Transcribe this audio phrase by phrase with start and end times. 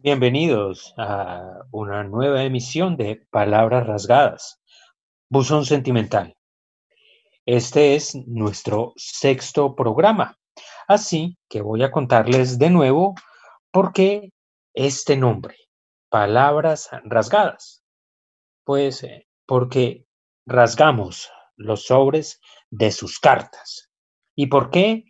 [0.00, 4.60] Bienvenidos a una nueva emisión de Palabras Rasgadas,
[5.28, 6.36] Buzón Sentimental.
[7.44, 10.38] Este es nuestro sexto programa,
[10.86, 13.16] así que voy a contarles de nuevo
[13.72, 14.30] por qué
[14.72, 15.56] este nombre,
[16.08, 17.82] Palabras Rasgadas.
[18.62, 20.06] Pues eh, porque
[20.46, 22.40] rasgamos los sobres
[22.70, 23.90] de sus cartas.
[24.36, 25.06] ¿Y por qué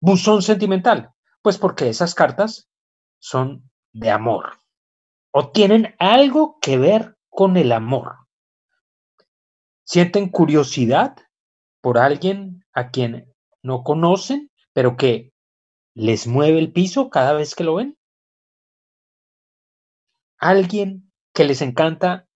[0.00, 1.10] Buzón Sentimental?
[1.42, 2.68] Pues porque esas cartas
[3.20, 4.62] son de amor
[5.32, 8.18] o tienen algo que ver con el amor.
[9.84, 11.16] ¿Sienten curiosidad
[11.80, 15.32] por alguien a quien no conocen, pero que
[15.94, 17.98] les mueve el piso cada vez que lo ven?
[20.38, 22.28] ¿Alguien que les encanta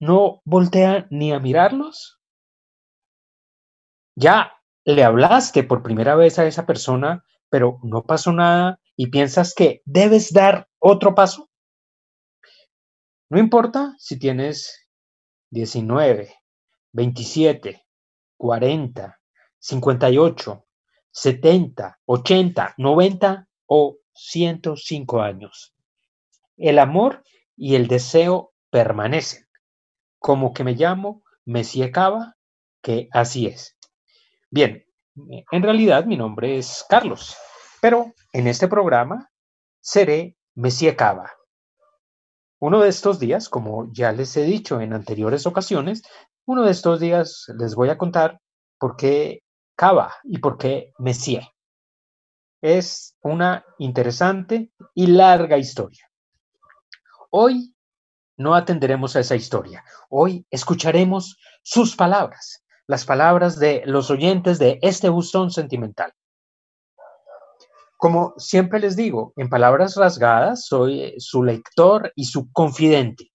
[0.00, 2.20] no voltea ni a mirarlos?
[4.16, 4.52] ¿Ya
[4.84, 9.82] le hablaste por primera vez a esa persona, pero no pasó nada y piensas que
[9.84, 11.50] debes dar otro paso?
[13.30, 14.88] No importa si tienes
[15.50, 16.34] 19,
[16.92, 17.86] 27,
[18.36, 19.20] 40,
[19.58, 20.66] 58,
[21.10, 25.74] 70, 80, 90 o 105 años.
[26.56, 27.24] El amor
[27.56, 29.48] y el deseo permanecen.
[30.18, 32.36] Como que me llamo Messi Cava,
[32.82, 33.76] que así es.
[34.50, 34.84] Bien,
[35.50, 37.36] en realidad mi nombre es Carlos
[37.84, 39.30] pero en este programa
[39.82, 41.30] seré Messi Cava.
[42.58, 46.02] Uno de estos días, como ya les he dicho en anteriores ocasiones,
[46.46, 48.40] uno de estos días les voy a contar
[48.78, 49.42] por qué
[49.76, 51.46] Cava y por qué Messier.
[52.62, 56.10] Es una interesante y larga historia.
[57.28, 57.74] Hoy
[58.38, 59.84] no atenderemos a esa historia.
[60.08, 66.14] Hoy escucharemos sus palabras, las palabras de los oyentes de este buzón sentimental.
[68.04, 73.32] Como siempre les digo, en palabras rasgadas, soy eh, su lector y su confidente.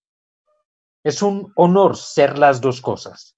[1.03, 3.35] Es un honor ser las dos cosas.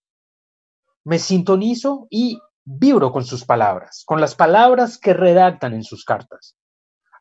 [1.05, 6.57] Me sintonizo y vibro con sus palabras, con las palabras que redactan en sus cartas.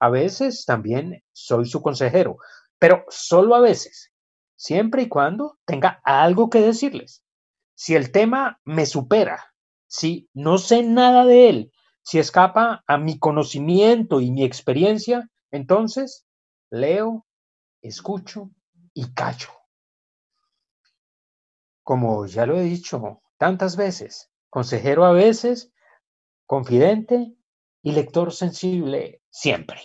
[0.01, 2.39] A veces también soy su consejero,
[2.81, 4.11] pero solo a veces,
[4.57, 7.23] siempre y cuando tenga algo que decirles.
[7.77, 9.55] Si el tema me supera,
[9.87, 11.73] si no sé nada de él,
[12.11, 16.27] si escapa a mi conocimiento y mi experiencia, entonces
[16.69, 17.25] leo,
[17.83, 18.51] escucho
[18.93, 19.51] y callo.
[21.85, 25.73] Como ya lo he dicho tantas veces, consejero a veces,
[26.47, 27.37] confidente
[27.81, 29.81] y lector sensible siempre.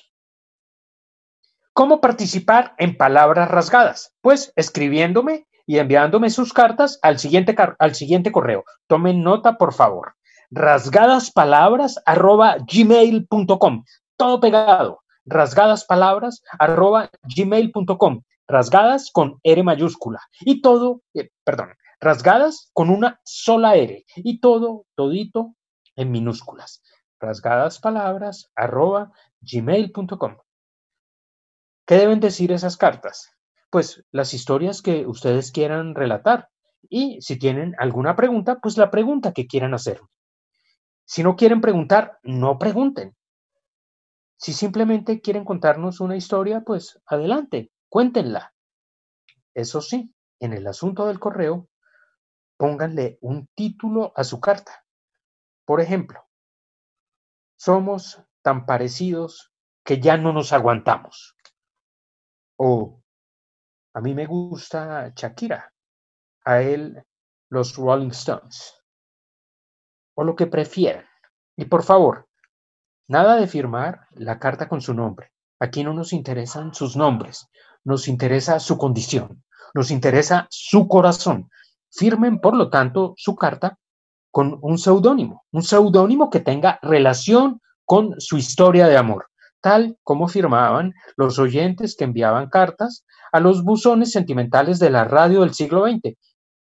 [1.74, 4.16] ¿Cómo participar en palabras rasgadas?
[4.22, 8.66] Pues escribiéndome y enviándome sus cartas al siguiente, al siguiente correo.
[8.88, 10.16] Tomen nota, por favor
[10.56, 13.84] rasgadaspalabras arroba gmail.com.
[14.16, 15.02] Todo pegado.
[15.26, 18.22] Rasgadaspalabras arroba gmail.com.
[18.48, 20.22] Rasgadas con R mayúscula.
[20.40, 24.06] Y todo, eh, perdón, rasgadas con una sola R.
[24.16, 25.56] Y todo, todito
[25.98, 26.82] en minúsculas.
[27.20, 29.12] Rasgadaspalabras arroba
[29.42, 30.38] gmail.com.
[31.86, 33.30] ¿Qué deben decir esas cartas?
[33.70, 36.48] Pues las historias que ustedes quieran relatar.
[36.90, 40.00] Y si tienen alguna pregunta, pues la pregunta que quieran hacer.
[41.06, 43.16] Si no quieren preguntar, no pregunten.
[44.38, 48.54] Si simplemente quieren contarnos una historia, pues adelante, cuéntenla.
[49.54, 51.70] Eso sí, en el asunto del correo,
[52.58, 54.86] pónganle un título a su carta.
[55.66, 56.26] Por ejemplo,
[57.58, 61.36] somos tan parecidos que ya no nos aguantamos.
[62.58, 63.02] O
[63.94, 65.74] a mí me gusta Shakira,
[66.44, 67.04] a él
[67.50, 68.85] los Rolling Stones
[70.16, 71.06] o lo que prefieran.
[71.56, 72.28] Y por favor,
[73.08, 75.32] nada de firmar la carta con su nombre.
[75.60, 77.48] Aquí no nos interesan sus nombres,
[77.84, 79.44] nos interesa su condición,
[79.74, 81.50] nos interesa su corazón.
[81.92, 83.78] Firmen, por lo tanto, su carta
[84.32, 89.28] con un seudónimo, un seudónimo que tenga relación con su historia de amor,
[89.62, 95.42] tal como firmaban los oyentes que enviaban cartas a los buzones sentimentales de la radio
[95.42, 96.18] del siglo XX.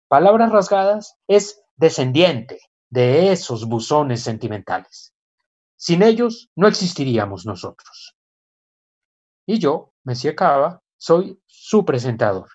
[0.07, 2.61] Palabras rasgadas es descendiente,
[2.95, 5.13] de esos buzones sentimentales.
[5.75, 8.15] Sin ellos no existiríamos nosotros.
[9.47, 12.51] Y yo, Messi Cava, soy su presentador.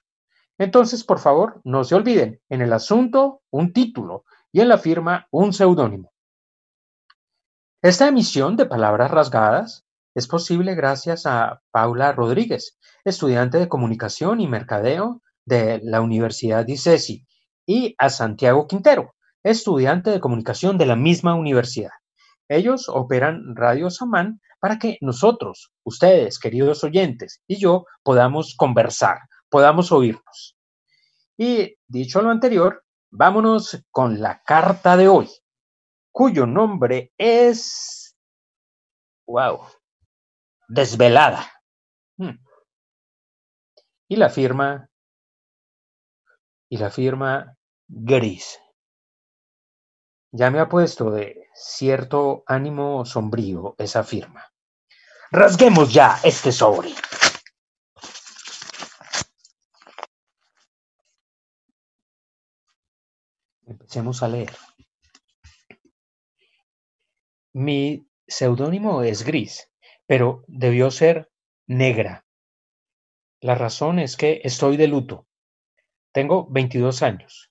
[0.57, 5.27] Entonces, por favor, no se olviden, en el asunto un título y en la firma
[5.29, 6.13] un seudónimo.
[7.81, 14.47] Esta emisión de Palabras Rasgadas es posible gracias a Paula Rodríguez, estudiante de Comunicación y
[14.47, 17.27] Mercadeo de la Universidad de ICESI,
[17.65, 21.91] y a Santiago Quintero, estudiante de comunicación de la misma universidad.
[22.47, 29.19] Ellos operan Radio Samán, para que nosotros, ustedes, queridos oyentes, y yo podamos conversar,
[29.49, 30.57] podamos oírnos.
[31.37, 35.29] Y dicho lo anterior, vámonos con la carta de hoy,
[36.11, 38.17] cuyo nombre es...
[39.25, 39.61] ¡Wow!
[40.67, 41.49] Desvelada.
[42.17, 42.43] Hmm.
[44.09, 44.89] Y la firma...
[46.71, 47.55] Y la firma
[47.87, 48.59] gris.
[50.31, 54.45] Ya me ha puesto de cierto ánimo sombrío esa firma.
[55.31, 56.89] Rasguemos ya este sobre.
[63.65, 64.55] Empecemos a leer.
[67.53, 69.71] Mi seudónimo es gris,
[70.05, 71.31] pero debió ser
[71.65, 72.25] negra.
[73.41, 75.27] La razón es que estoy de luto.
[76.11, 77.48] Tengo 22 años.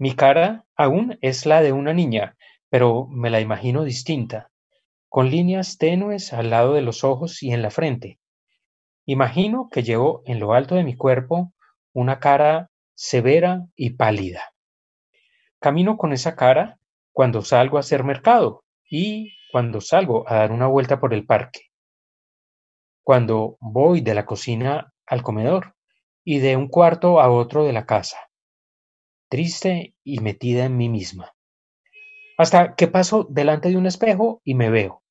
[0.00, 2.36] Mi cara aún es la de una niña,
[2.68, 4.52] pero me la imagino distinta,
[5.08, 8.20] con líneas tenues al lado de los ojos y en la frente.
[9.06, 11.52] Imagino que llevo en lo alto de mi cuerpo
[11.92, 14.52] una cara severa y pálida.
[15.58, 16.78] Camino con esa cara
[17.12, 21.62] cuando salgo a hacer mercado y cuando salgo a dar una vuelta por el parque.
[23.02, 25.74] Cuando voy de la cocina al comedor
[26.22, 28.27] y de un cuarto a otro de la casa
[29.28, 31.34] triste y metida en mí misma.
[32.36, 35.02] Hasta que paso delante de un espejo y me veo.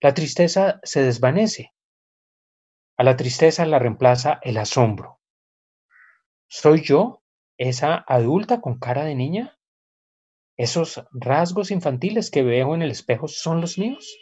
[0.00, 1.72] La tristeza se desvanece.
[2.96, 5.20] A la tristeza la reemplaza el asombro.
[6.48, 7.22] ¿Soy yo
[7.58, 9.58] esa adulta con cara de niña?
[10.56, 14.16] ¿Esos rasgos infantiles que veo en el espejo son los míos?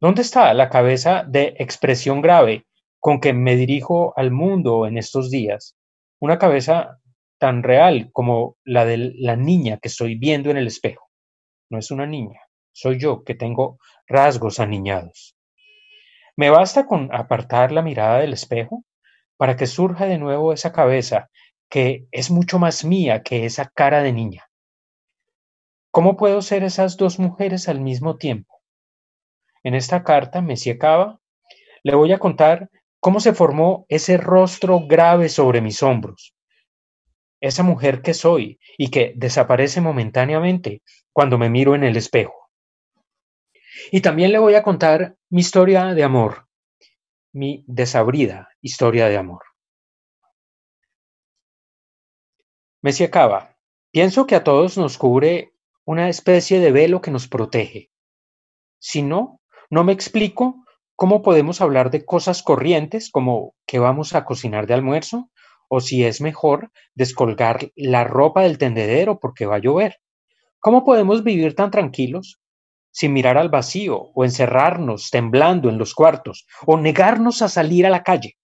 [0.00, 2.66] ¿Dónde está la cabeza de expresión grave
[2.98, 5.76] con que me dirijo al mundo en estos días?
[6.20, 7.00] Una cabeza
[7.38, 11.10] tan real como la de la niña que estoy viendo en el espejo.
[11.70, 12.40] No es una niña,
[12.72, 15.36] soy yo que tengo rasgos aniñados.
[16.36, 18.84] Me basta con apartar la mirada del espejo
[19.36, 21.30] para que surja de nuevo esa cabeza
[21.68, 24.48] que es mucho más mía que esa cara de niña.
[25.90, 28.60] ¿Cómo puedo ser esas dos mujeres al mismo tiempo?
[29.62, 31.20] En esta carta, Messi Cava,
[31.84, 32.68] le voy a contar
[33.00, 36.33] cómo se formó ese rostro grave sobre mis hombros,
[37.44, 40.82] esa mujer que soy y que desaparece momentáneamente
[41.12, 42.50] cuando me miro en el espejo.
[43.92, 46.48] Y también le voy a contar mi historia de amor,
[47.32, 49.42] mi desabrida historia de amor.
[52.80, 53.58] Me se acaba.
[53.90, 55.52] Pienso que a todos nos cubre
[55.84, 57.90] una especie de velo que nos protege.
[58.78, 60.64] Si no, no me explico
[60.96, 65.30] cómo podemos hablar de cosas corrientes como que vamos a cocinar de almuerzo
[65.68, 69.98] o si es mejor descolgar la ropa del tendedero porque va a llover.
[70.60, 72.40] ¿Cómo podemos vivir tan tranquilos
[72.90, 77.90] sin mirar al vacío o encerrarnos temblando en los cuartos o negarnos a salir a
[77.90, 78.36] la calle?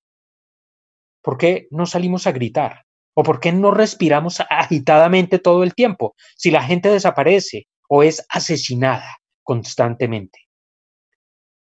[1.23, 2.85] ¿Por qué no salimos a gritar?
[3.15, 8.25] ¿O por qué no respiramos agitadamente todo el tiempo si la gente desaparece o es
[8.29, 10.49] asesinada constantemente?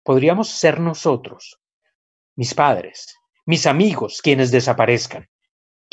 [0.02, 1.60] Podríamos ser nosotros,
[2.36, 3.14] mis padres,
[3.46, 5.28] mis amigos, quienes desaparezcan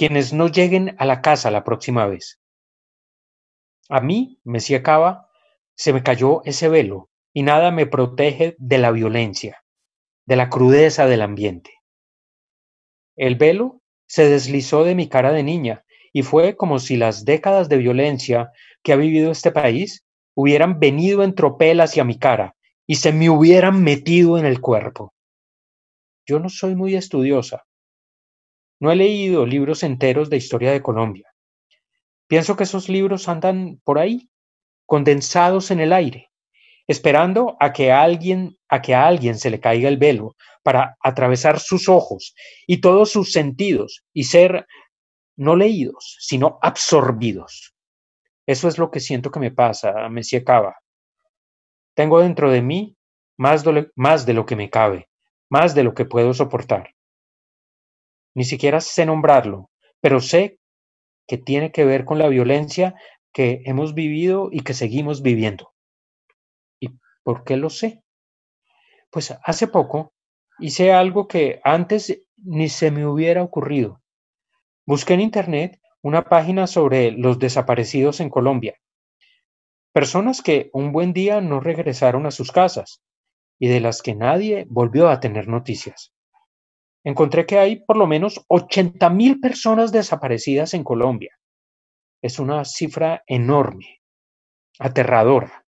[0.01, 2.39] quienes no lleguen a la casa la próxima vez.
[3.87, 5.29] A mí, Mesía Cava,
[5.75, 9.63] se me cayó ese velo y nada me protege de la violencia,
[10.25, 11.69] de la crudeza del ambiente.
[13.15, 17.69] El velo se deslizó de mi cara de niña y fue como si las décadas
[17.69, 18.49] de violencia
[18.81, 20.03] que ha vivido este país
[20.33, 22.55] hubieran venido en tropel hacia mi cara
[22.87, 25.13] y se me hubieran metido en el cuerpo.
[26.25, 27.65] Yo no soy muy estudiosa,
[28.81, 31.31] no he leído libros enteros de historia de Colombia.
[32.27, 34.27] Pienso que esos libros andan por ahí,
[34.87, 36.31] condensados en el aire,
[36.87, 41.59] esperando a que alguien, a que a alguien se le caiga el velo para atravesar
[41.59, 42.33] sus ojos
[42.65, 44.65] y todos sus sentidos y ser
[45.37, 47.75] no leídos, sino absorbidos.
[48.47, 50.75] Eso es lo que siento que me pasa, Messi Cava.
[51.93, 52.97] Tengo dentro de mí
[53.37, 55.07] más de lo que me cabe,
[55.49, 56.95] más de lo que puedo soportar.
[58.33, 59.69] Ni siquiera sé nombrarlo,
[59.99, 60.59] pero sé
[61.27, 62.95] que tiene que ver con la violencia
[63.33, 65.73] que hemos vivido y que seguimos viviendo.
[66.79, 66.89] ¿Y
[67.23, 68.03] por qué lo sé?
[69.09, 70.13] Pues hace poco
[70.59, 74.01] hice algo que antes ni se me hubiera ocurrido.
[74.85, 78.75] Busqué en Internet una página sobre los desaparecidos en Colombia.
[79.93, 83.01] Personas que un buen día no regresaron a sus casas
[83.59, 86.13] y de las que nadie volvió a tener noticias
[87.03, 91.37] encontré que hay por lo menos 80 mil personas desaparecidas en Colombia.
[92.21, 94.01] Es una cifra enorme,
[94.79, 95.65] aterradora.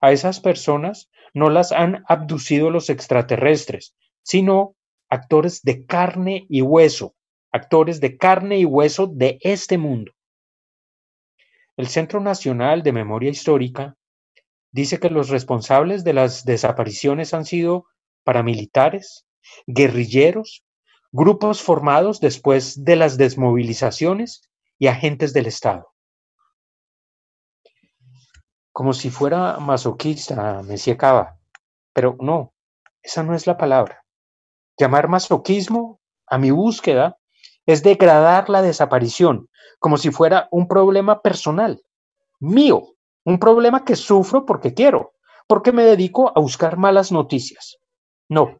[0.00, 4.76] A esas personas no las han abducido los extraterrestres, sino
[5.08, 7.14] actores de carne y hueso,
[7.52, 10.12] actores de carne y hueso de este mundo.
[11.76, 13.96] El Centro Nacional de Memoria Histórica
[14.72, 17.86] dice que los responsables de las desapariciones han sido
[18.24, 19.27] paramilitares,
[19.66, 20.64] guerrilleros,
[21.12, 24.42] grupos formados después de las desmovilizaciones
[24.78, 25.92] y agentes del Estado.
[28.72, 31.38] Como si fuera masoquista, me Cava,
[31.92, 32.52] pero no,
[33.02, 34.04] esa no es la palabra.
[34.78, 37.18] Llamar masoquismo a mi búsqueda
[37.66, 41.82] es degradar la desaparición como si fuera un problema personal,
[42.40, 45.12] mío, un problema que sufro porque quiero,
[45.46, 47.78] porque me dedico a buscar malas noticias.
[48.28, 48.58] No,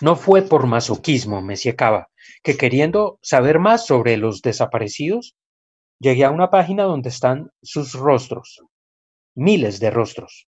[0.00, 2.08] no fue por masoquismo, me Cava,
[2.42, 5.34] que queriendo saber más sobre los desaparecidos,
[5.98, 8.62] llegué a una página donde están sus rostros,
[9.34, 10.48] miles de rostros,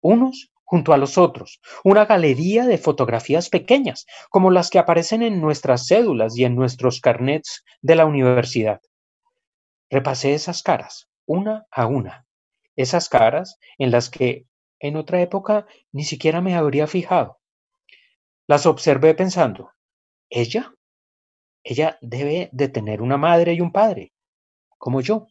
[0.00, 5.40] unos junto a los otros, una galería de fotografías pequeñas, como las que aparecen en
[5.40, 8.80] nuestras cédulas y en nuestros carnets de la universidad.
[9.88, 12.26] Repasé esas caras, una a una,
[12.76, 14.44] esas caras en las que
[14.78, 17.38] en otra época ni siquiera me habría fijado.
[18.48, 19.72] Las observé pensando,
[20.30, 20.72] ¿ella?
[21.62, 24.14] Ella debe de tener una madre y un padre,
[24.78, 25.26] como yo.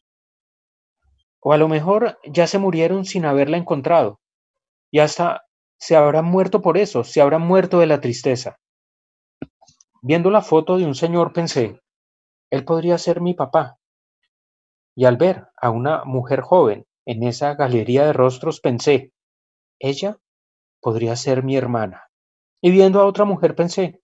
[1.40, 4.20] O a lo mejor ya se murieron sin haberla encontrado,
[4.92, 5.48] y hasta
[5.80, 8.60] se habrán muerto por eso, se habrán muerto de la tristeza.
[10.04, 11.82] Viendo la foto de un señor pensé,
[12.52, 13.80] él podría ser mi papá.
[14.96, 19.12] Y al ver a una mujer joven en esa galería de rostros pensé,
[19.80, 20.20] ella
[20.82, 22.07] podría ser mi hermana.
[22.62, 24.02] Y viendo a otra mujer pensé,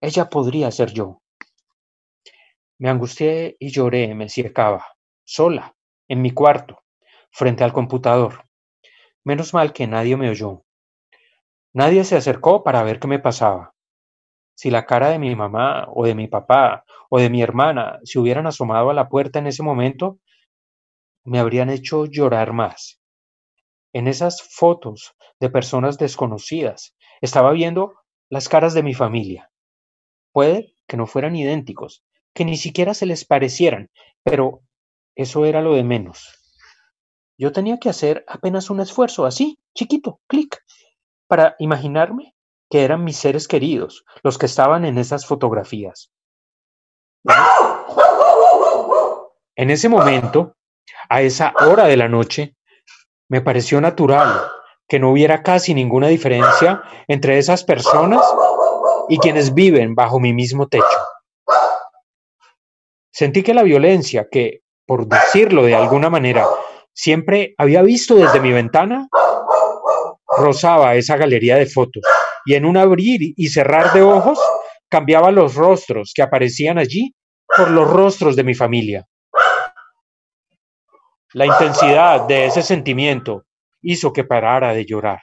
[0.00, 1.22] ella podría ser yo.
[2.78, 4.84] Me angustié y lloré, me circaba,
[5.24, 5.74] sola,
[6.08, 6.82] en mi cuarto,
[7.30, 8.44] frente al computador.
[9.24, 10.64] Menos mal que nadie me oyó.
[11.72, 13.74] Nadie se acercó para ver qué me pasaba.
[14.54, 18.18] Si la cara de mi mamá o de mi papá o de mi hermana se
[18.18, 20.18] hubieran asomado a la puerta en ese momento,
[21.24, 23.00] me habrían hecho llorar más.
[23.94, 27.94] En esas fotos de personas desconocidas estaba viendo
[28.28, 29.52] las caras de mi familia.
[30.32, 33.90] Puede que no fueran idénticos, que ni siquiera se les parecieran,
[34.24, 34.62] pero
[35.14, 36.28] eso era lo de menos.
[37.38, 40.60] Yo tenía que hacer apenas un esfuerzo así, chiquito, clic,
[41.28, 42.34] para imaginarme
[42.68, 46.10] que eran mis seres queridos los que estaban en esas fotografías.
[49.54, 50.56] En ese momento,
[51.08, 52.56] a esa hora de la noche,
[53.34, 54.48] me pareció natural
[54.86, 58.24] que no hubiera casi ninguna diferencia entre esas personas
[59.08, 60.84] y quienes viven bajo mi mismo techo.
[63.12, 66.46] Sentí que la violencia que, por decirlo de alguna manera,
[66.94, 69.08] Siempre había visto desde mi ventana,
[70.38, 72.04] rozaba esa galería de fotos
[72.46, 74.38] y en un abrir y cerrar de ojos
[74.88, 77.12] cambiaba los rostros que aparecían allí
[77.56, 79.04] por los rostros de mi familia.
[81.34, 83.44] La intensidad de ese sentimiento
[83.82, 85.20] hizo que parara de llorar.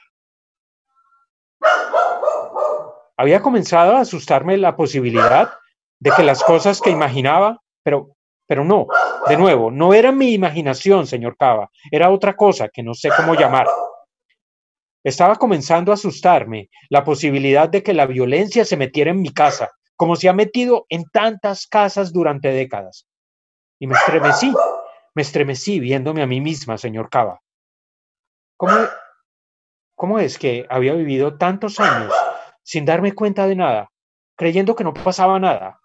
[3.16, 5.54] Había comenzado a asustarme la posibilidad
[5.98, 8.10] de que las cosas que imaginaba, pero
[8.46, 8.86] pero no,
[9.26, 13.34] de nuevo, no era mi imaginación, señor Cava, era otra cosa que no sé cómo
[13.34, 13.66] llamar.
[15.02, 19.70] Estaba comenzando a asustarme la posibilidad de que la violencia se metiera en mi casa,
[19.96, 23.06] como se ha metido en tantas casas durante décadas.
[23.78, 24.52] Y me estremecí,
[25.14, 27.40] me estremecí viéndome a mí misma, señor Cava.
[28.56, 28.74] ¿Cómo,
[29.94, 32.12] ¿Cómo es que había vivido tantos años
[32.62, 33.90] sin darme cuenta de nada,
[34.36, 35.80] creyendo que no pasaba nada,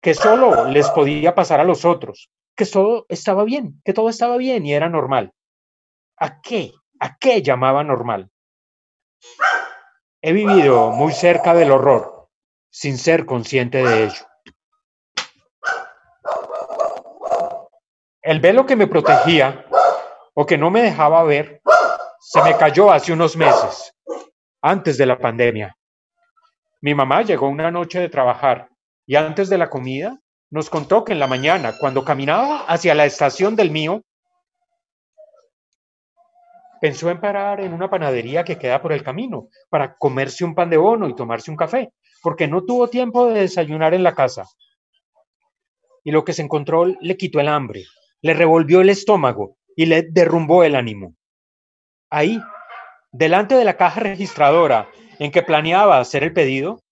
[0.00, 4.36] que solo les podía pasar a los otros, que todo estaba bien, que todo estaba
[4.36, 5.32] bien y era normal.
[6.18, 6.72] ¿A qué?
[7.00, 8.30] ¿A qué llamaba normal?
[10.22, 12.28] He vivido muy cerca del horror,
[12.70, 14.29] sin ser consciente de ello.
[18.22, 19.64] El velo que me protegía
[20.34, 21.62] o que no me dejaba ver
[22.20, 23.94] se me cayó hace unos meses,
[24.60, 25.74] antes de la pandemia.
[26.82, 28.68] Mi mamá llegó una noche de trabajar
[29.06, 33.06] y antes de la comida nos contó que en la mañana, cuando caminaba hacia la
[33.06, 34.02] estación del mío,
[36.82, 40.68] pensó en parar en una panadería que queda por el camino para comerse un pan
[40.68, 44.44] de bono y tomarse un café, porque no tuvo tiempo de desayunar en la casa.
[46.04, 47.84] Y lo que se encontró le quitó el hambre,
[48.22, 51.14] le revolvió el estómago y le derrumbó el ánimo.
[52.10, 52.40] Ahí,
[53.12, 56.82] delante de la caja registradora en que planeaba hacer el pedido,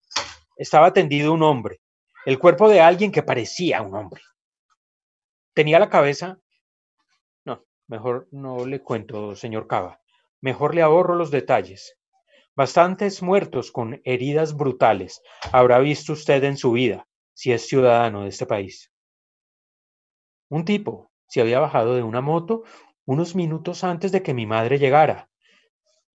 [0.56, 1.80] estaba tendido un hombre,
[2.24, 4.22] el cuerpo de alguien que parecía un hombre.
[5.54, 6.38] Tenía la cabeza...
[7.44, 10.00] No, mejor no le cuento, señor Cava.
[10.40, 11.96] mejor le ahorro los detalles.
[12.54, 18.30] Bastantes muertos con heridas brutales habrá visto usted en su vida, si es ciudadano de
[18.30, 18.92] este país.
[20.50, 22.64] Un tipo se había bajado de una moto
[23.04, 25.30] unos minutos antes de que mi madre llegara.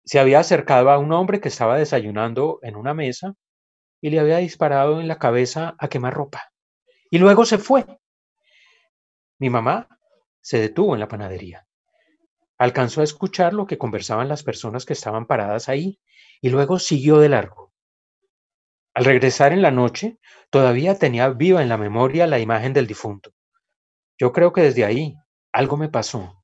[0.04, 3.34] Se había acercado a un hombre que estaba desayunando en una mesa
[4.00, 6.50] y le había disparado en la cabeza a quemarropa.
[7.10, 7.84] Y luego se fue.
[9.38, 9.88] Mi mamá
[10.40, 11.66] se detuvo en la panadería.
[12.56, 16.00] Alcanzó a escuchar lo que conversaban las personas que estaban paradas ahí
[16.40, 17.72] y luego siguió de largo.
[18.94, 20.18] Al regresar en la noche,
[20.50, 23.32] todavía tenía viva en la memoria la imagen del difunto.
[24.18, 25.14] Yo creo que desde ahí
[25.52, 26.42] algo me pasó,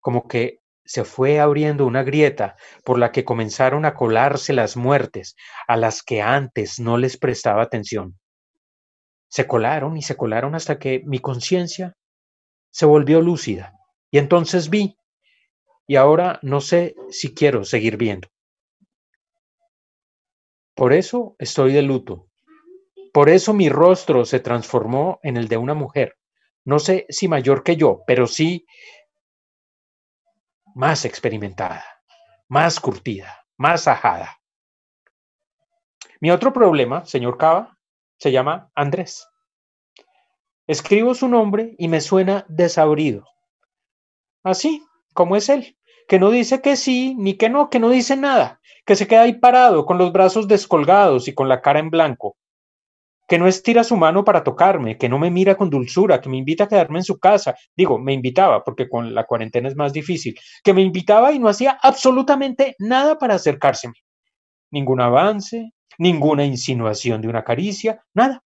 [0.00, 5.36] como que se fue abriendo una grieta por la que comenzaron a colarse las muertes
[5.66, 8.18] a las que antes no les prestaba atención.
[9.28, 11.94] Se colaron y se colaron hasta que mi conciencia
[12.70, 13.74] se volvió lúcida
[14.10, 14.96] y entonces vi
[15.86, 18.28] y ahora no sé si quiero seguir viendo.
[20.74, 22.28] Por eso estoy de luto.
[23.12, 26.17] Por eso mi rostro se transformó en el de una mujer.
[26.68, 28.66] No sé si mayor que yo, pero sí
[30.74, 31.82] más experimentada,
[32.46, 34.38] más curtida, más ajada.
[36.20, 37.78] Mi otro problema, señor Cava,
[38.18, 39.26] se llama Andrés.
[40.66, 43.24] Escribo su nombre y me suena desabrido.
[44.42, 44.84] Así
[45.14, 48.60] como es él que no dice que sí ni que no, que no dice nada,
[48.84, 52.36] que se queda ahí parado con los brazos descolgados y con la cara en blanco,
[53.28, 56.38] que no estira su mano para tocarme, que no me mira con dulzura, que me
[56.38, 57.54] invita a quedarme en su casa.
[57.76, 61.48] Digo, me invitaba, porque con la cuarentena es más difícil, que me invitaba y no
[61.48, 63.94] hacía absolutamente nada para acercárseme.
[64.70, 68.42] Ningún avance, ninguna insinuación de una caricia, nada.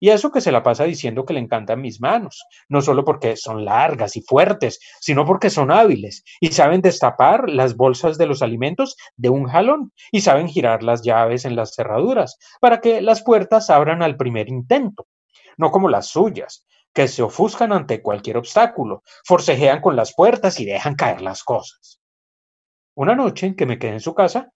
[0.00, 3.36] Y eso que se la pasa diciendo que le encantan mis manos, no solo porque
[3.36, 8.40] son largas y fuertes, sino porque son hábiles y saben destapar las bolsas de los
[8.40, 13.22] alimentos de un jalón y saben girar las llaves en las cerraduras para que las
[13.22, 15.06] puertas abran al primer intento,
[15.58, 16.64] no como las suyas,
[16.94, 22.00] que se ofuscan ante cualquier obstáculo, forcejean con las puertas y dejan caer las cosas.
[22.94, 24.50] Una noche en que me quedé en su casa,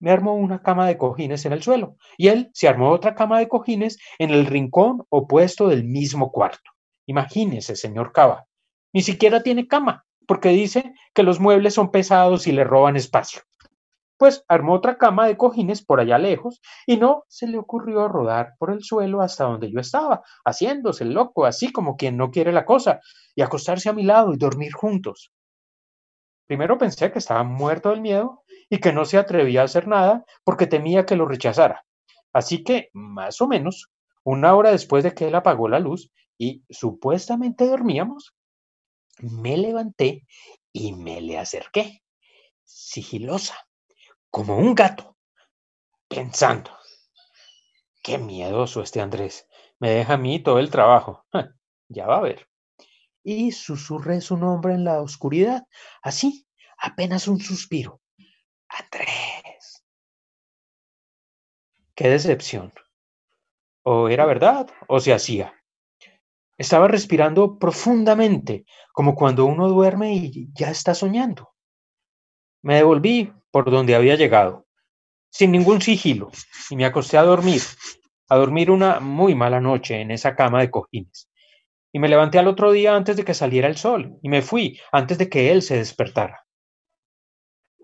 [0.00, 3.38] me armó una cama de cojines en el suelo y él se armó otra cama
[3.38, 6.70] de cojines en el rincón opuesto del mismo cuarto.
[7.06, 8.46] Imagínese, señor Cava,
[8.92, 13.42] ni siquiera tiene cama porque dice que los muebles son pesados y le roban espacio.
[14.18, 18.54] Pues armó otra cama de cojines por allá lejos y no se le ocurrió rodar
[18.58, 22.66] por el suelo hasta donde yo estaba, haciéndose loco, así como quien no quiere la
[22.66, 23.00] cosa,
[23.34, 25.32] y acostarse a mi lado y dormir juntos.
[26.46, 30.24] Primero pensé que estaba muerto del miedo y que no se atrevía a hacer nada
[30.44, 31.84] porque temía que lo rechazara.
[32.32, 33.90] Así que, más o menos,
[34.24, 38.34] una hora después de que él apagó la luz y supuestamente dormíamos,
[39.20, 40.26] me levanté
[40.72, 42.02] y me le acerqué,
[42.64, 43.56] sigilosa,
[44.30, 45.16] como un gato,
[46.08, 46.70] pensando,
[48.02, 51.26] qué miedoso este Andrés, me deja a mí todo el trabajo,
[51.88, 52.48] ya va a ver.
[53.24, 55.66] Y susurré su nombre en la oscuridad,
[56.02, 56.46] así,
[56.78, 58.00] apenas un suspiro.
[58.78, 59.84] Andrés.
[61.94, 62.72] Qué decepción.
[63.82, 65.54] O era verdad o se hacía.
[66.56, 71.54] Estaba respirando profundamente, como cuando uno duerme y ya está soñando.
[72.62, 74.66] Me devolví por donde había llegado,
[75.30, 76.30] sin ningún sigilo,
[76.68, 77.62] y me acosté a dormir,
[78.28, 81.30] a dormir una muy mala noche en esa cama de cojines.
[81.92, 84.80] Y me levanté al otro día antes de que saliera el sol, y me fui
[84.92, 86.47] antes de que él se despertara.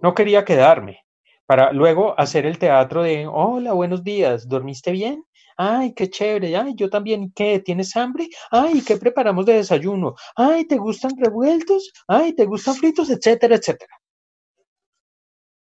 [0.05, 0.99] No quería quedarme,
[1.47, 5.25] para luego hacer el teatro de, hola, buenos días, ¿dormiste bien?
[5.57, 7.59] Ay, qué chévere, ay, yo también, ¿qué?
[7.61, 8.29] ¿Tienes hambre?
[8.51, 10.15] Ay, ¿qué preparamos de desayuno?
[10.37, 11.91] Ay, ¿te gustan revueltos?
[12.07, 13.09] Ay, ¿te gustan fritos?
[13.09, 13.97] Etcétera, etcétera.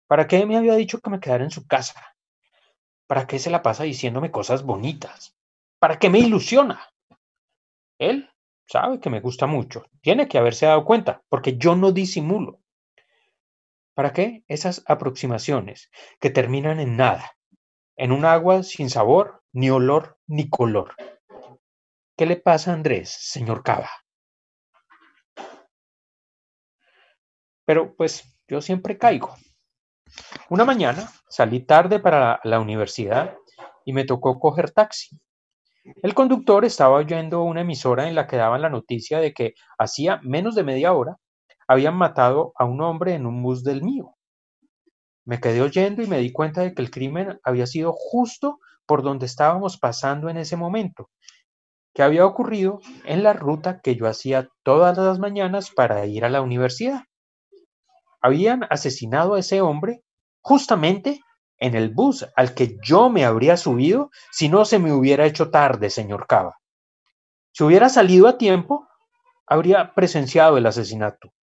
[0.06, 2.00] ¿Para qué me había dicho que me quedara en su casa?
[3.08, 5.36] ¿Para qué se la pasa diciéndome cosas bonitas?
[5.80, 6.80] ¿Para qué me ilusiona?
[7.98, 8.30] Él
[8.68, 9.86] sabe que me gusta mucho.
[10.02, 12.60] Tiene que haberse dado cuenta, porque yo no disimulo.
[13.98, 17.32] ¿Para qué esas aproximaciones que terminan en nada?
[17.96, 20.94] En un agua sin sabor, ni olor, ni color.
[22.16, 23.90] ¿Qué le pasa a Andrés, señor Cava?
[27.66, 29.36] Pero pues yo siempre caigo.
[30.52, 33.36] Una mañana salí tarde para la universidad
[33.84, 35.18] y me tocó coger taxi.
[36.04, 40.20] El conductor estaba oyendo una emisora en la que daban la noticia de que hacía
[40.22, 41.18] menos de media hora
[41.68, 44.16] habían matado a un hombre en un bus del mío.
[45.26, 49.04] Me quedé oyendo y me di cuenta de que el crimen había sido justo por
[49.04, 51.10] donde estábamos pasando en ese momento,
[51.94, 56.30] que había ocurrido en la ruta que yo hacía todas las mañanas para ir a
[56.30, 57.04] la universidad.
[58.22, 60.04] Habían asesinado a ese hombre
[60.42, 61.20] justamente
[61.60, 65.50] en el bus al que yo me habría subido si no se me hubiera hecho
[65.50, 66.58] tarde, señor Cava.
[67.52, 68.88] Si hubiera salido a tiempo,
[69.46, 71.34] habría presenciado el asesinato.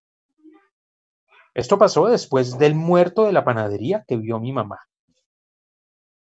[1.54, 4.80] Esto pasó después del muerto de la panadería que vio mi mamá.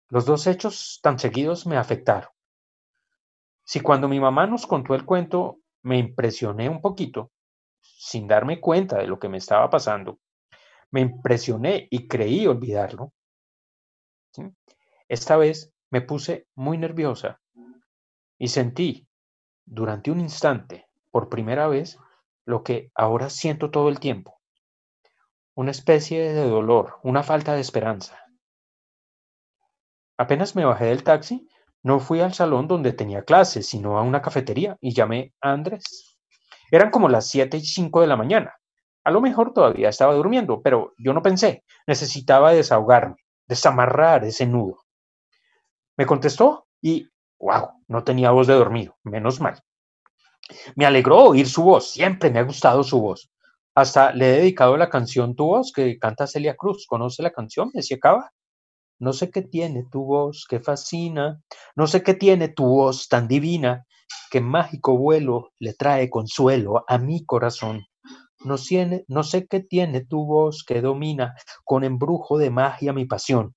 [0.09, 2.31] Los dos hechos tan seguidos me afectaron.
[3.65, 7.33] Si cuando mi mamá nos contó el cuento me impresioné un poquito,
[7.81, 10.19] sin darme cuenta de lo que me estaba pasando,
[10.91, 13.13] me impresioné y creí olvidarlo,
[15.09, 17.41] esta vez me puse muy nerviosa
[18.39, 19.09] y sentí
[19.65, 21.99] durante un instante, por primera vez,
[22.45, 24.36] lo que ahora siento todo el tiempo.
[25.57, 28.21] Una especie de dolor, una falta de esperanza.
[30.19, 31.49] Apenas me bajé del taxi,
[31.83, 36.19] no fui al salón donde tenía clases, sino a una cafetería y llamé a Andrés.
[36.71, 38.53] Eran como las 7 y 5 de la mañana.
[39.03, 41.65] A lo mejor todavía estaba durmiendo, pero yo no pensé.
[41.87, 43.17] Necesitaba desahogarme,
[43.49, 44.81] desamarrar ese nudo.
[45.97, 49.63] Me contestó y, wow, no tenía voz de dormido, menos mal.
[50.75, 53.31] Me alegró oír su voz, siempre me ha gustado su voz.
[53.77, 56.87] Hasta le he dedicado la canción Tu voz que canta Celia Cruz.
[56.87, 57.69] ¿Conoce la canción?
[57.75, 58.33] Me decía acaba.
[58.99, 61.43] No sé qué tiene tu voz que fascina,
[61.75, 63.85] no sé qué tiene tu voz tan divina,
[64.31, 67.85] que mágico vuelo le trae consuelo a mi corazón.
[68.47, 68.57] No,
[69.09, 73.55] no sé qué tiene tu voz que domina con embrujo de magia mi pasión.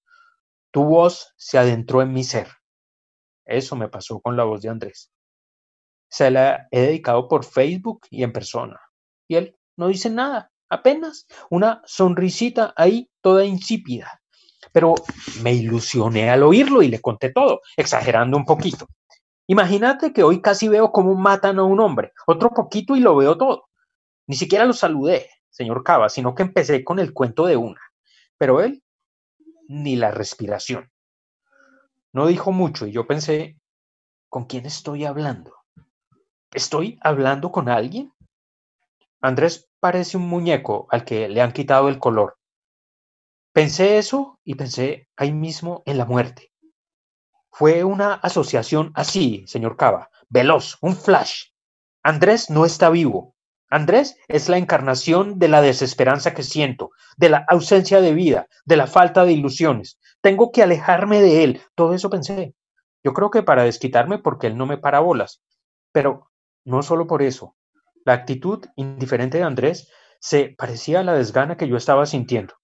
[0.72, 2.50] Tu voz se adentró en mi ser.
[3.46, 5.14] Eso me pasó con la voz de Andrés.
[6.10, 8.82] Se la he dedicado por Facebook y en persona.
[9.30, 14.22] Y él no dice nada, apenas una sonrisita ahí toda insípida.
[14.74, 14.94] Pero
[15.42, 18.88] me ilusioné al oírlo y le conté todo, exagerando un poquito.
[19.48, 23.38] Imagínate que hoy casi veo cómo matan a un hombre, otro poquito y lo veo
[23.38, 23.70] todo.
[24.28, 27.80] Ni siquiera lo saludé, señor Cava, sino que empecé con el cuento de una.
[28.38, 28.84] Pero él
[29.70, 30.92] ni la respiración.
[32.12, 33.58] No dijo mucho y yo pensé,
[34.28, 35.56] ¿con quién estoy hablando?
[36.52, 38.12] ¿Estoy hablando con alguien?
[39.22, 42.38] Andrés parece un muñeco al que le han quitado el color.
[43.54, 46.52] Pensé eso y pensé ahí mismo en la muerte.
[47.52, 51.48] Fue una asociación así, señor Cava, veloz, un flash.
[52.04, 53.36] Andrés no está vivo.
[53.70, 58.78] Andrés es la encarnación de la desesperanza que siento, de la ausencia de vida, de
[58.78, 60.00] la falta de ilusiones.
[60.22, 61.62] Tengo que alejarme de él.
[61.76, 62.56] Todo eso pensé.
[63.04, 65.42] Yo creo que para desquitarme porque él no me para bolas.
[65.92, 66.32] Pero
[66.66, 67.56] no solo por eso.
[68.10, 69.88] La actitud indiferente de Andrés
[70.20, 72.56] se parecía a la desgana que yo estaba sintiendo.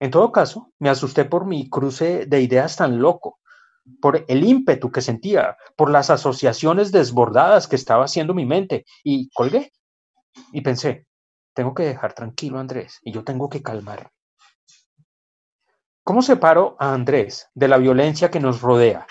[0.00, 3.40] En todo caso, me asusté por mi cruce de ideas tan loco,
[4.00, 9.28] por el ímpetu que sentía, por las asociaciones desbordadas que estaba haciendo mi mente, y
[9.34, 9.70] colgué.
[10.50, 11.06] Y pensé,
[11.52, 14.12] tengo que dejar tranquilo a Andrés y yo tengo que calmar.
[16.04, 19.06] ¿Cómo separo a Andrés de la violencia que nos rodea,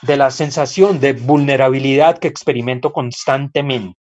[0.00, 3.98] de la sensación de vulnerabilidad que experimento constantemente?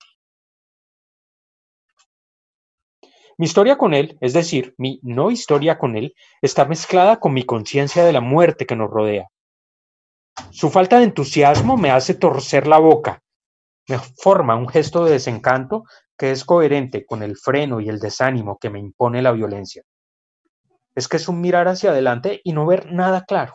[3.41, 7.45] Mi historia con él, es decir, mi no historia con él, está mezclada con mi
[7.45, 9.29] conciencia de la muerte que nos rodea.
[10.51, 13.23] Su falta de entusiasmo me hace torcer la boca,
[13.89, 15.85] me forma un gesto de desencanto
[16.19, 19.85] que es coherente con el freno y el desánimo que me impone la violencia.
[20.95, 23.55] Es que es un mirar hacia adelante y no ver nada claro.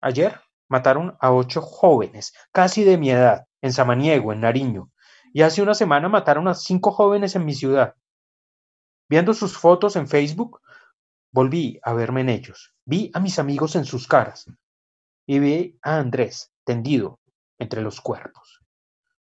[0.00, 4.90] Ayer mataron a ocho jóvenes, casi de mi edad, en Samaniego, en Nariño,
[5.32, 7.94] y hace una semana mataron a cinco jóvenes en mi ciudad.
[9.10, 10.60] Viendo sus fotos en Facebook,
[11.32, 14.46] volví a verme en ellos, vi a mis amigos en sus caras
[15.26, 17.18] y vi a Andrés tendido
[17.58, 18.60] entre los cuerpos.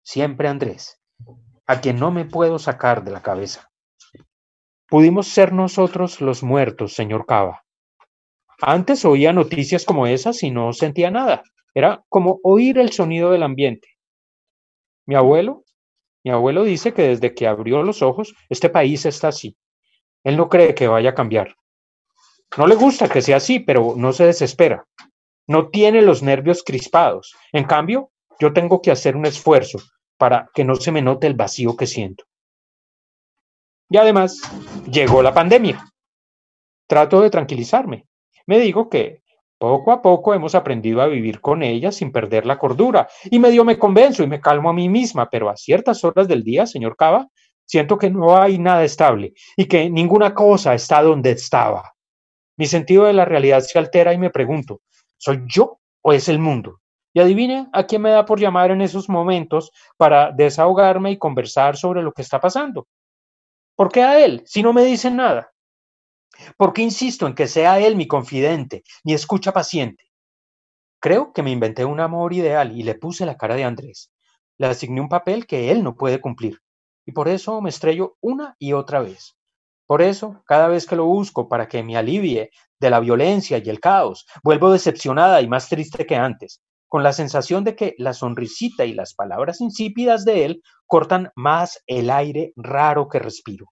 [0.01, 1.01] Siempre Andrés,
[1.67, 3.69] a quien no me puedo sacar de la cabeza.
[4.87, 7.65] Pudimos ser nosotros los muertos, señor Cava.
[8.61, 11.43] Antes oía noticias como esas y no sentía nada.
[11.73, 13.89] Era como oír el sonido del ambiente.
[15.05, 15.65] Mi abuelo,
[16.23, 19.57] mi abuelo dice que desde que abrió los ojos, este país está así.
[20.23, 21.55] Él no cree que vaya a cambiar.
[22.57, 24.85] No le gusta que sea así, pero no se desespera.
[25.47, 27.35] No tiene los nervios crispados.
[27.51, 29.79] En cambio, yo tengo que hacer un esfuerzo
[30.17, 32.23] para que no se me note el vacío que siento.
[33.89, 34.41] Y además,
[34.89, 35.85] llegó la pandemia.
[36.87, 38.05] Trato de tranquilizarme.
[38.45, 39.23] Me digo que
[39.57, 43.07] poco a poco hemos aprendido a vivir con ella sin perder la cordura.
[43.25, 46.43] Y medio me convenzo y me calmo a mí misma, pero a ciertas horas del
[46.43, 47.29] día, señor Cava,
[47.65, 51.93] siento que no hay nada estable y que ninguna cosa está donde estaba.
[52.57, 54.81] Mi sentido de la realidad se altera y me pregunto,
[55.17, 56.79] ¿soy yo o es el mundo?
[57.13, 61.77] Y adivine a quién me da por llamar en esos momentos para desahogarme y conversar
[61.77, 62.87] sobre lo que está pasando.
[63.75, 65.51] ¿Por qué a él, si no me dicen nada?
[66.57, 70.09] ¿Por qué insisto en que sea él mi confidente, mi escucha paciente?
[70.99, 74.11] Creo que me inventé un amor ideal y le puse la cara de Andrés.
[74.57, 76.62] Le asigné un papel que él no puede cumplir.
[77.05, 79.35] Y por eso me estrello una y otra vez.
[79.85, 83.69] Por eso, cada vez que lo busco para que me alivie de la violencia y
[83.69, 88.13] el caos, vuelvo decepcionada y más triste que antes, con la sensación de que la
[88.13, 93.65] sonrisita y las palabras insípidas de él cortan más el aire raro que respiro.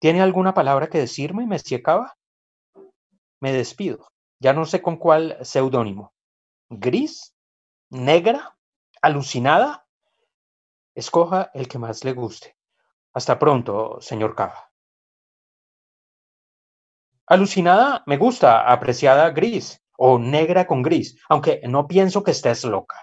[0.00, 2.14] ¿Tiene alguna palabra que decirme, Messie Cava?
[3.40, 4.08] Me despido.
[4.40, 6.12] Ya no sé con cuál seudónimo.
[6.70, 7.34] ¿Gris?
[7.90, 8.56] ¿Negra?
[9.02, 9.86] ¿Alucinada?
[10.94, 12.56] Escoja el que más le guste.
[13.12, 14.70] Hasta pronto, señor Cava.
[17.26, 22.96] Alucinada me gusta, apreciada gris o negra con gris, aunque no pienso que estés loca.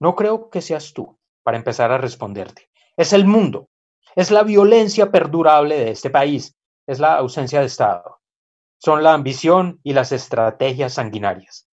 [0.00, 2.70] No creo que seas tú, para empezar a responderte.
[2.96, 3.68] Es el mundo,
[4.16, 8.20] es la violencia perdurable de este país, es la ausencia de Estado,
[8.78, 11.68] son la ambición y las estrategias sanguinarias.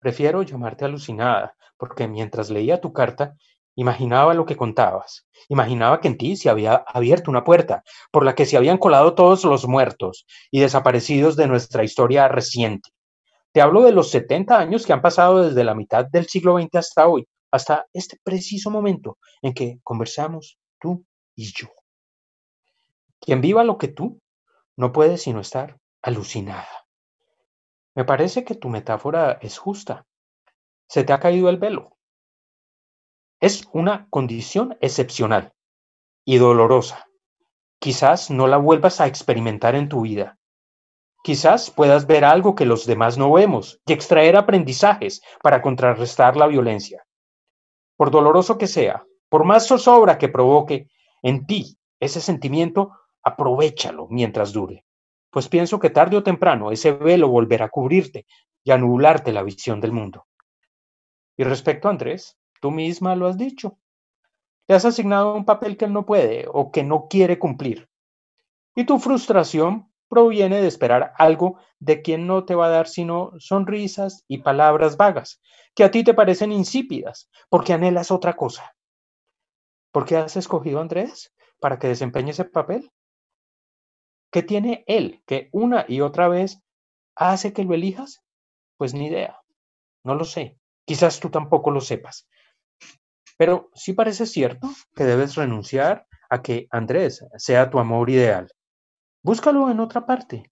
[0.00, 3.36] Prefiero llamarte alucinada, porque mientras leía tu carta,
[3.76, 8.34] imaginaba lo que contabas, imaginaba que en ti se había abierto una puerta por la
[8.34, 12.90] que se habían colado todos los muertos y desaparecidos de nuestra historia reciente.
[13.52, 16.74] Te hablo de los 70 años que han pasado desde la mitad del siglo XX
[16.74, 21.04] hasta hoy, hasta este preciso momento en que conversamos tú
[21.36, 21.68] y yo.
[23.20, 24.20] Quien viva lo que tú,
[24.76, 26.86] no puede sino estar alucinada.
[27.94, 30.04] Me parece que tu metáfora es justa.
[30.88, 31.93] Se te ha caído el velo.
[33.44, 35.52] Es una condición excepcional
[36.24, 37.04] y dolorosa.
[37.78, 40.38] Quizás no la vuelvas a experimentar en tu vida.
[41.22, 46.46] Quizás puedas ver algo que los demás no vemos y extraer aprendizajes para contrarrestar la
[46.46, 47.04] violencia.
[47.98, 50.88] Por doloroso que sea, por más zozobra que provoque,
[51.20, 54.86] en ti ese sentimiento, aprovechalo mientras dure,
[55.28, 58.24] pues pienso que tarde o temprano ese velo volverá a cubrirte
[58.62, 60.28] y a nublarte la visión del mundo.
[61.36, 63.78] Y respecto a Andrés, tú misma lo has dicho.
[64.66, 67.90] Le has asignado un papel que él no puede o que no quiere cumplir.
[68.74, 73.32] Y tu frustración proviene de esperar algo de quien no te va a dar sino
[73.38, 75.42] sonrisas y palabras vagas,
[75.74, 78.74] que a ti te parecen insípidas, porque anhelas otra cosa.
[79.92, 82.90] ¿Por qué has escogido a Andrés para que desempeñe ese papel?
[84.32, 86.62] ¿Qué tiene él que una y otra vez
[87.14, 88.24] hace que lo elijas?
[88.78, 89.42] Pues ni idea.
[90.02, 90.58] No lo sé.
[90.86, 92.26] Quizás tú tampoco lo sepas.
[93.36, 98.50] Pero sí parece cierto que debes renunciar a que Andrés sea tu amor ideal.
[99.22, 100.50] Búscalo en otra parte.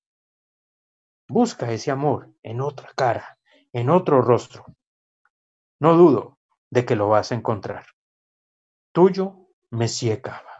[1.28, 3.38] Busca ese amor en otra cara,
[3.72, 4.64] en otro rostro.
[5.80, 6.38] No dudo
[6.70, 7.86] de que lo vas a encontrar.
[8.92, 10.51] Tuyo, Messier Cava.